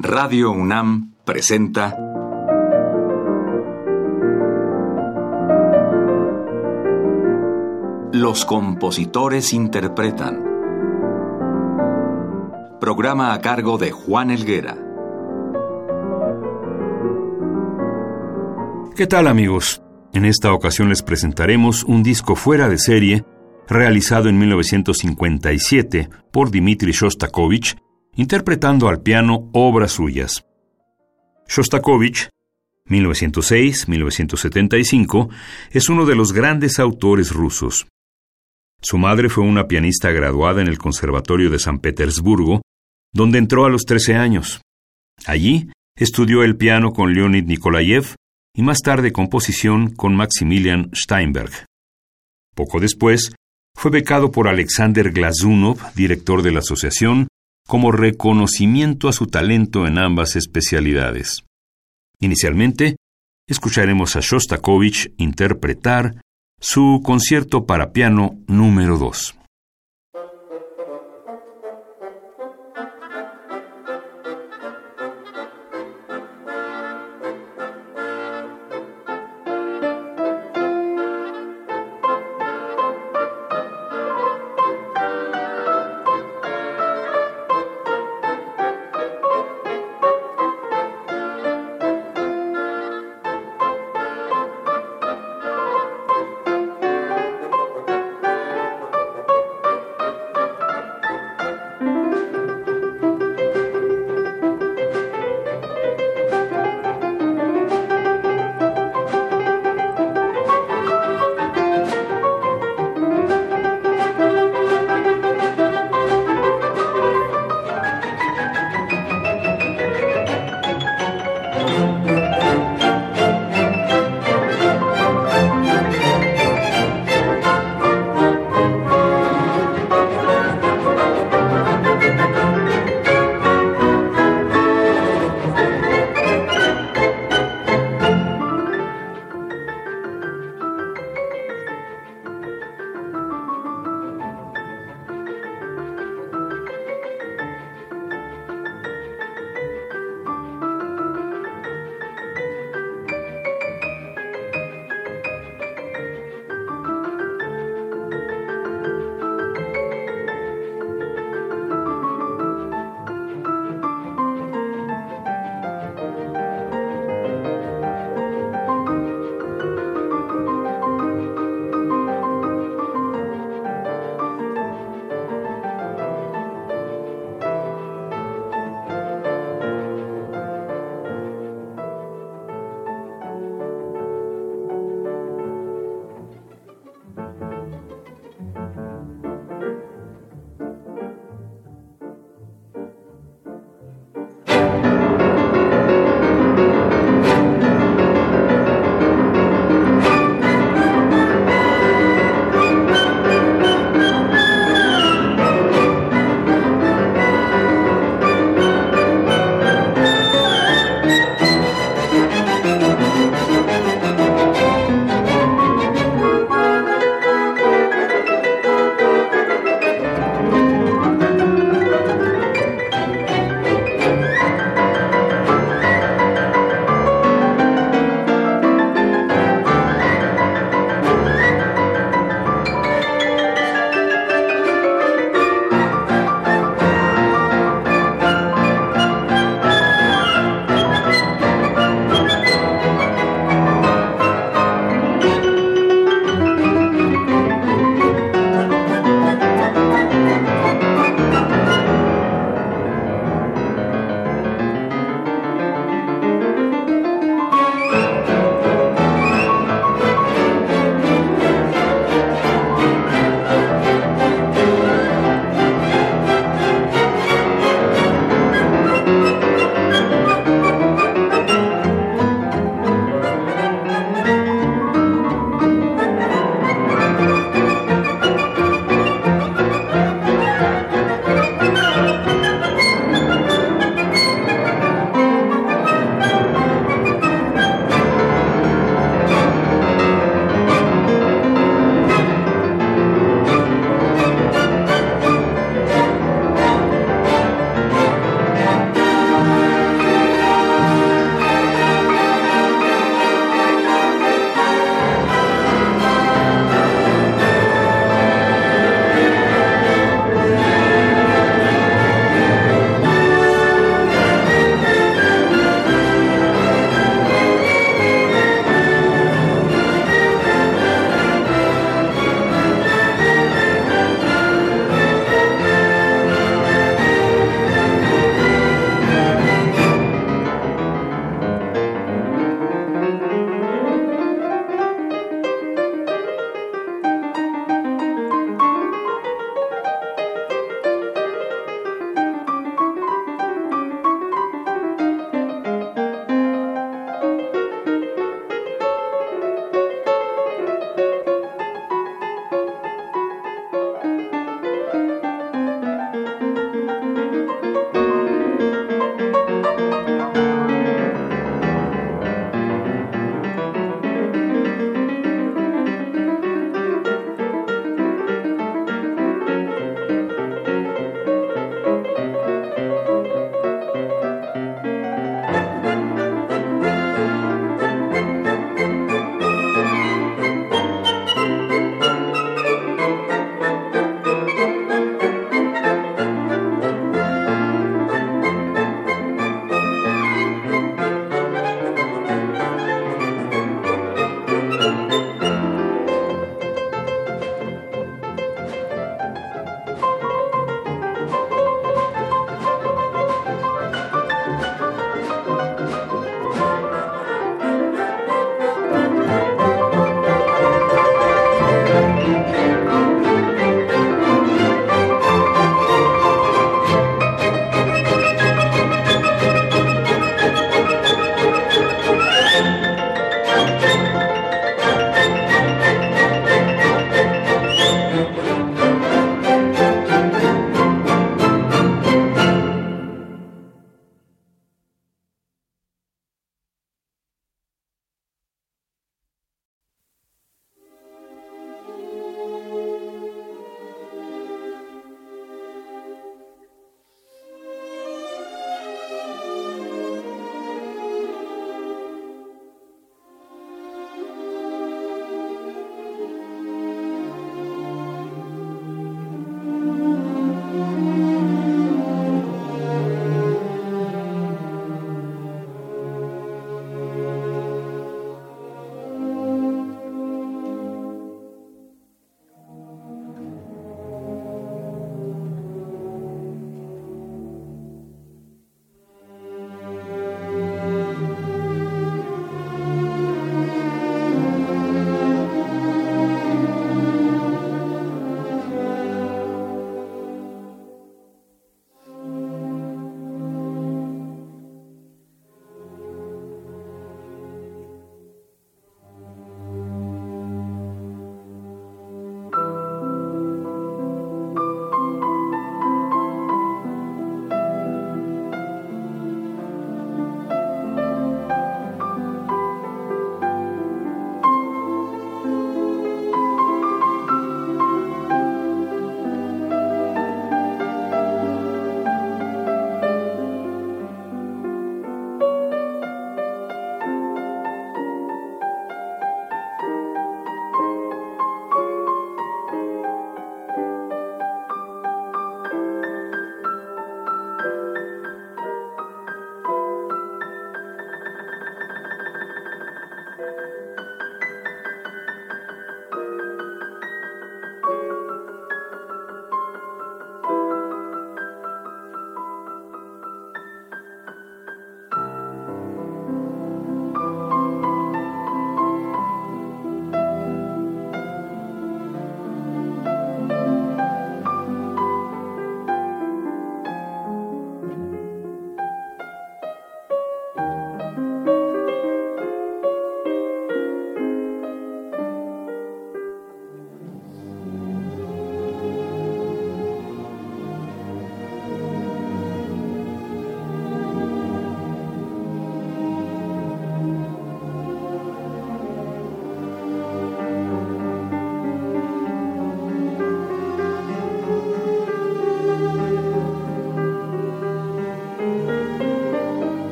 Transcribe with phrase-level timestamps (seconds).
[0.00, 1.96] Radio UNAM presenta
[8.12, 10.44] Los compositores interpretan.
[12.80, 14.78] Programa a cargo de Juan Elguera.
[18.94, 19.82] ¿Qué tal amigos?
[20.12, 23.24] En esta ocasión les presentaremos un disco fuera de serie
[23.66, 27.76] realizado en 1957 por Dmitri Shostakovich,
[28.18, 30.44] interpretando al piano obras suyas.
[31.46, 32.30] Shostakovich,
[32.88, 35.28] 1906-1975,
[35.70, 37.86] es uno de los grandes autores rusos.
[38.82, 42.62] Su madre fue una pianista graduada en el Conservatorio de San Petersburgo,
[43.12, 44.62] donde entró a los 13 años.
[45.24, 48.16] Allí estudió el piano con Leonid Nikolayev
[48.52, 51.52] y más tarde composición con Maximilian Steinberg.
[52.56, 53.32] Poco después,
[53.76, 57.28] fue becado por Alexander Glazunov, director de la asociación,
[57.68, 61.44] como reconocimiento a su talento en ambas especialidades.
[62.18, 62.96] Inicialmente,
[63.46, 66.22] escucharemos a Shostakovich interpretar
[66.58, 69.37] su concierto para piano número 2.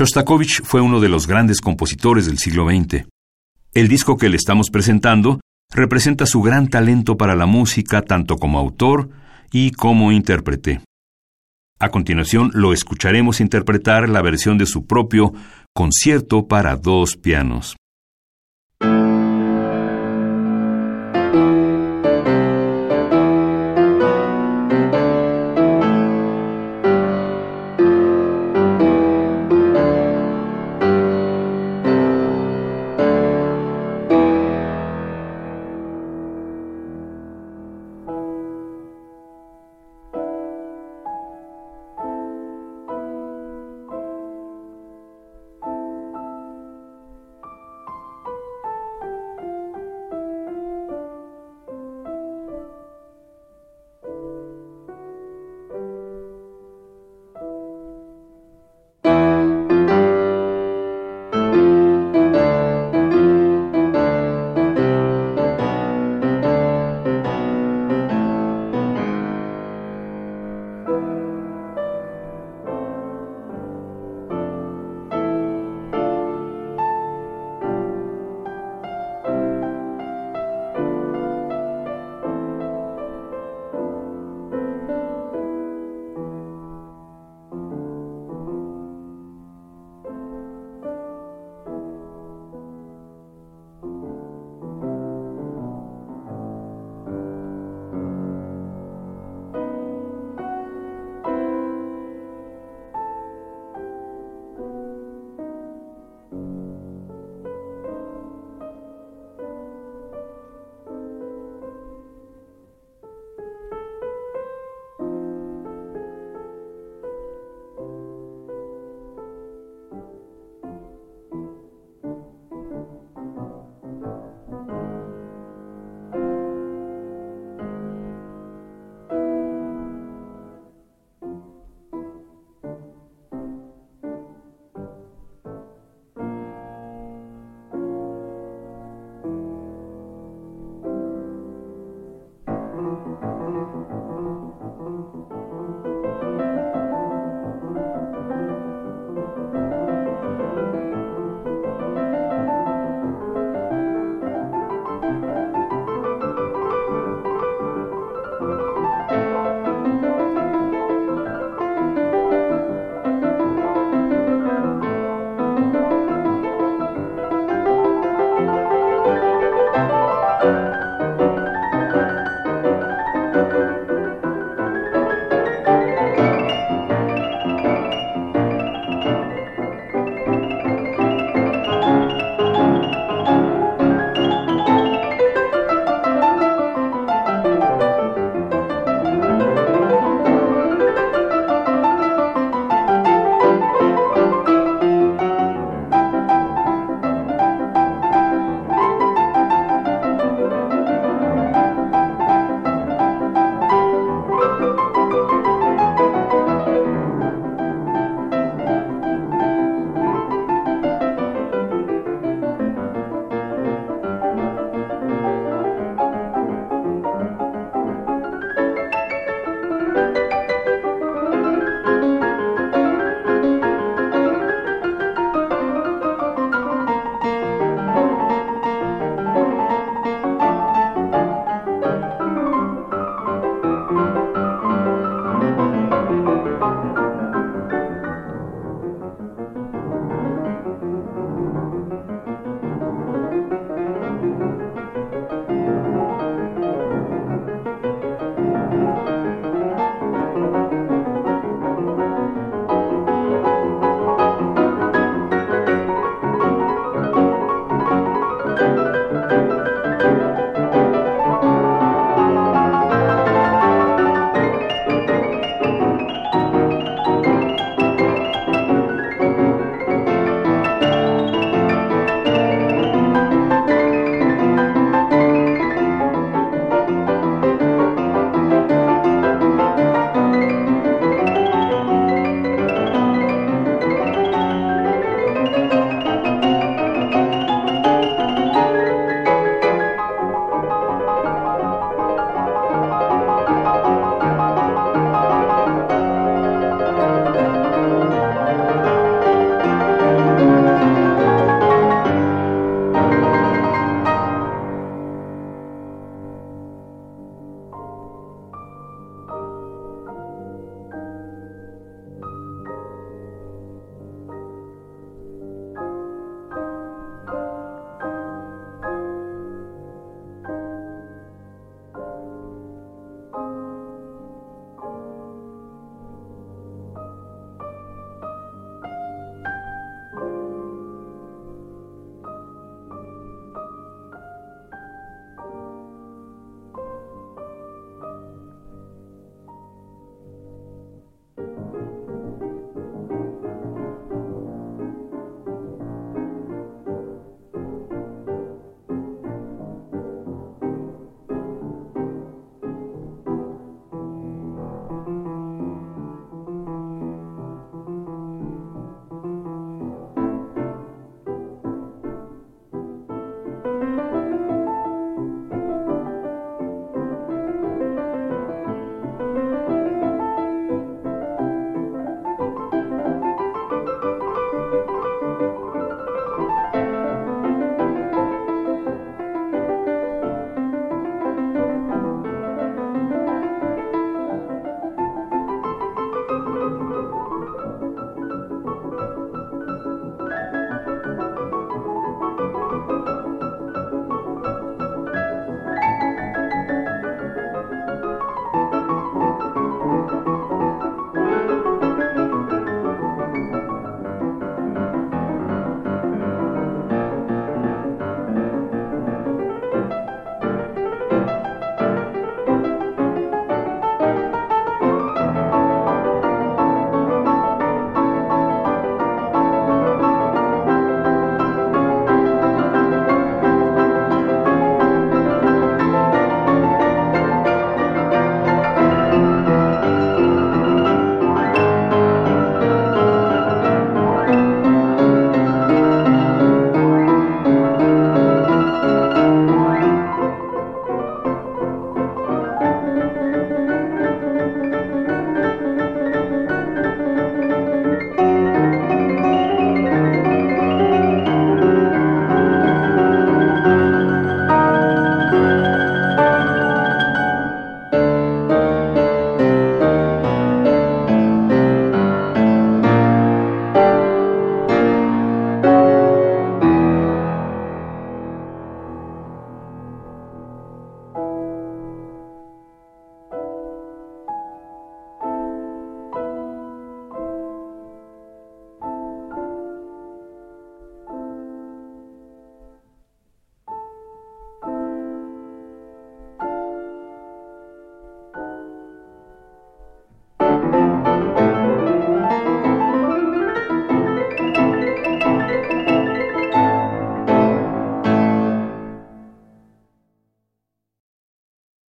[0.00, 3.04] Shostakovich fue uno de los grandes compositores del siglo XX.
[3.74, 8.58] El disco que le estamos presentando representa su gran talento para la música tanto como
[8.58, 9.10] autor
[9.52, 10.80] y como intérprete.
[11.78, 15.34] A continuación lo escucharemos interpretar la versión de su propio
[15.74, 17.76] concierto para dos pianos.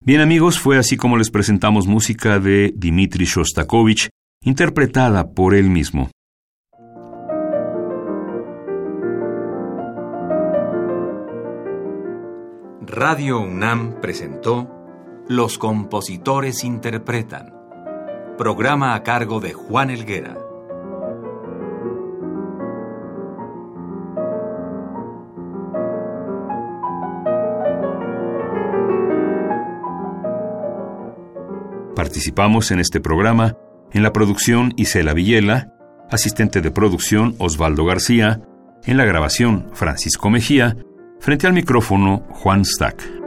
[0.07, 4.11] Bien amigos, fue así como les presentamos música de Dmitri Shostakovich,
[4.43, 6.11] interpretada por él mismo.
[12.83, 14.71] Radio UNAM presentó
[15.27, 17.55] Los compositores interpretan,
[18.37, 20.44] programa a cargo de Juan Elguera.
[32.15, 33.57] Participamos en este programa
[33.93, 35.75] en la producción Isela Villela,
[36.13, 38.41] asistente de producción Osvaldo García,
[38.85, 40.77] en la grabación Francisco Mejía,
[41.19, 43.24] frente al micrófono Juan Stack.